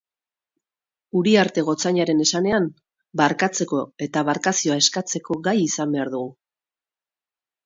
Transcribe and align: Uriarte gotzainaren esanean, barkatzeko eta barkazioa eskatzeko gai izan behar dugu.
Uriarte 1.19 1.63
gotzainaren 1.67 2.23
esanean, 2.25 2.65
barkatzeko 3.21 3.83
eta 4.07 4.25
barkazioa 4.31 4.79
eskatzeko 4.85 5.39
gai 5.51 5.55
izan 5.69 5.95
behar 5.99 6.11
dugu. 6.17 6.33